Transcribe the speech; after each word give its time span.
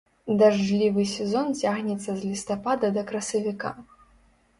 Дажджлівы 0.41 1.03
сезон 1.09 1.51
цягнецца 1.61 2.07
з 2.07 2.15
лістапада 2.29 2.89
да 2.97 3.05
красавіка. 3.13 3.73